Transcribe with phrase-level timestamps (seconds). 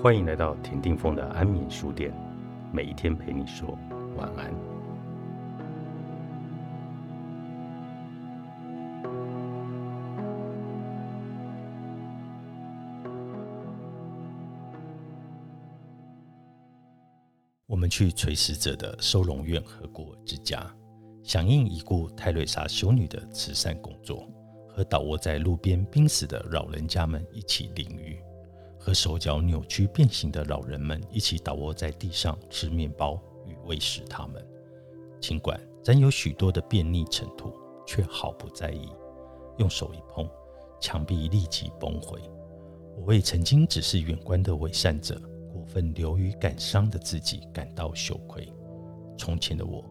[0.00, 2.12] 欢迎来到田定峰的安眠书店，
[2.72, 3.78] 每一天陪你说
[4.16, 4.52] 晚安。
[17.66, 20.68] 我们去垂死者的收容院和孤儿之家，
[21.22, 24.28] 响应已故泰瑞莎修女的慈善工作，
[24.68, 28.11] 和倒卧在路边濒死的老人家们一起淋雨。
[28.84, 34.44] 和手脚扭曲变形的老人们一起倒卧在地上吃面包与喂食他们，
[35.20, 37.52] 尽管沾有许多的便利尘土，
[37.86, 38.88] 却毫不在意。
[39.58, 40.28] 用手一碰，
[40.80, 42.20] 墙壁立即崩毁。
[42.96, 45.16] 我为曾经只是远观的伪善者，
[45.52, 48.52] 过分流于感伤的自己感到羞愧。
[49.16, 49.84] 从前的我，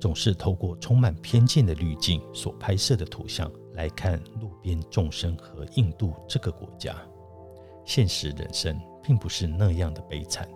[0.00, 6.96] 总是透过充满偏见的滤镜所拍摄的图像来看路边众生和印度这个国家。
[7.88, 10.46] 现实人生并不是那样的悲惨，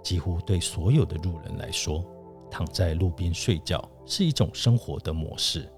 [0.00, 2.04] 几乎对所有的路人来说，
[2.48, 5.68] 躺在路边睡觉是一种生活的模式。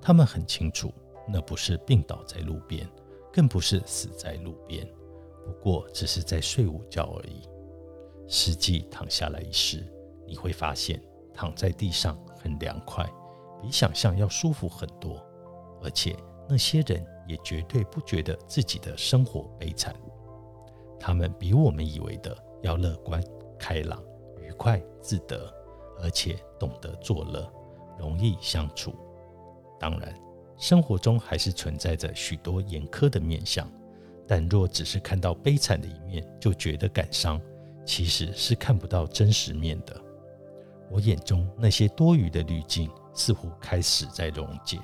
[0.00, 0.90] 他们很清楚，
[1.28, 2.88] 那不是病倒在路边，
[3.30, 4.88] 更不是死在路边，
[5.44, 7.42] 不过只是在睡午觉而已。
[8.26, 9.86] 实际躺下来一试，
[10.26, 10.98] 你会发现，
[11.34, 13.06] 躺在地上很凉快，
[13.60, 15.22] 比想象要舒服很多，
[15.82, 16.16] 而且
[16.48, 19.94] 那些人也绝对不觉得自己的生活悲惨。
[20.98, 23.22] 他们比我们以为的要乐观、
[23.58, 24.02] 开朗、
[24.40, 25.52] 愉快、自得，
[26.02, 27.50] 而且懂得作乐，
[27.98, 28.94] 容易相处。
[29.78, 30.18] 当然，
[30.56, 33.70] 生活中还是存在着许多严苛的面相，
[34.26, 37.40] 但若只是看到悲惨的一面就觉得感伤，
[37.84, 39.94] 其实是看不到真实面的。
[40.90, 44.78] 我眼中那些多余的滤镜似乎开始在溶解，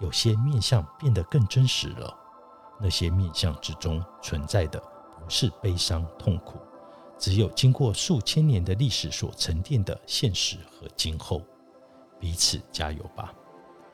[0.00, 2.16] 有些面相变得更真实了。
[2.80, 4.82] 那些面相之中存在的。
[5.30, 6.58] 是悲伤痛苦，
[7.16, 11.40] 只有经过数千年的历史所沉淀的现实和今后。
[12.18, 13.32] 彼此加油吧！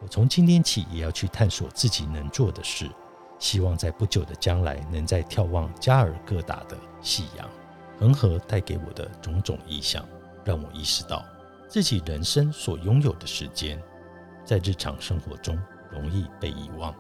[0.01, 2.91] 我从今天起也要去探索自己能做的事，
[3.39, 7.49] 希望在不久的将来能在眺望加尔各答的夕阳，
[8.01, 10.05] 恒河带给我的种种意象，
[10.45, 11.25] 让我意识到
[11.69, 13.81] 自己人生所拥有的时间，
[14.45, 15.57] 在日常生活中
[15.91, 16.95] 容易被遗忘，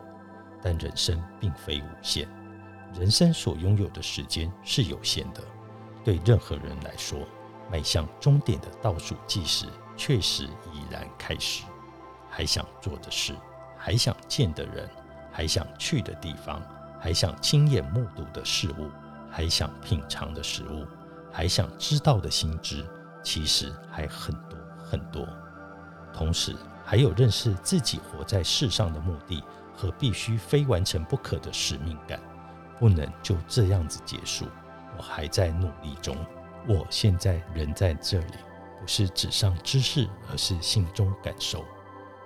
[0.63, 2.29] 但人生并非无限。
[2.95, 5.43] 人生所拥有的时间是有限的，
[6.05, 7.19] 对任何人来说，
[7.71, 9.67] 迈向终点的倒数计时
[9.97, 11.65] 确实已然开始。
[12.31, 13.35] 还想做的事，
[13.77, 14.89] 还想见的人，
[15.31, 16.63] 还想去的地方，
[17.01, 18.91] 还想亲眼目睹的事物，
[19.31, 20.87] 还想品尝的食物，
[21.33, 22.85] 还想知道的心知，
[23.23, 25.27] 其实还很多很多。
[26.13, 26.55] 同时，
[26.85, 29.43] 还有认识自己活在世上的目的
[29.75, 32.21] 和必须非完成不可的使命感。
[32.79, 34.47] 不能就这样子结束，
[34.97, 36.17] 我还在努力中。
[36.69, 38.35] 我现在人在这里，
[38.81, 41.61] 不是纸上知识，而是心中感受；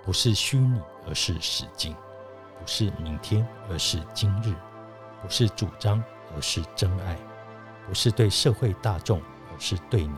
[0.03, 1.93] 不是虚拟，而是实境；
[2.59, 4.53] 不是明天，而是今日；
[5.21, 6.03] 不是主张，
[6.35, 7.15] 而是真爱；
[7.87, 10.15] 不是对社会大众，而是对你。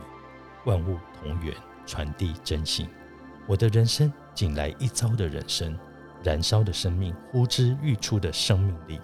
[0.65, 1.53] 万物同源，
[1.85, 2.89] 传递真心。
[3.45, 5.77] 我的人生，仅来一遭的人生，
[6.23, 9.01] 燃烧的生命，呼之欲出的生命力。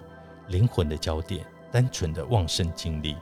[0.50, 3.16] 灵魂的焦点，单纯的旺盛精力，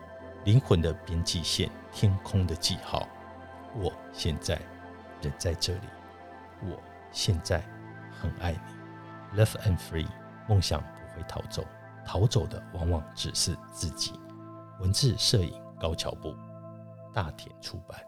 [0.44, 3.06] 灵魂的边际线，天空的记号。
[3.76, 4.58] 我现在
[5.20, 5.80] 人在这里，
[6.62, 7.62] 我现在
[8.10, 9.38] 很爱你。
[9.38, 10.08] Love and free，
[10.48, 11.66] 梦想不会逃走，
[12.02, 14.18] 逃走的往往只是自己。
[14.80, 16.34] 文字、摄影，高桥部，
[17.12, 18.07] 大田出版。